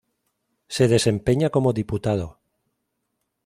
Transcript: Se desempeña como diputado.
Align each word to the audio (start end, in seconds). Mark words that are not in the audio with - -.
Se 0.75 0.85
desempeña 0.93 1.47
como 1.55 1.75
diputado. 1.79 2.27